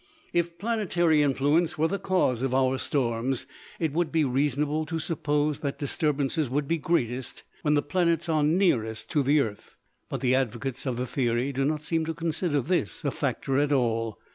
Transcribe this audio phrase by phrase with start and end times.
[0.33, 3.45] If planetary influence were the cause of our storms,
[3.79, 8.41] it would be reasonable to suppose that disturbances would be greatest when the planets are
[8.41, 9.75] nearest to the earth:
[10.09, 13.71] but the advocates of the theory do not seem to consider this a factor at
[13.71, 14.17] all.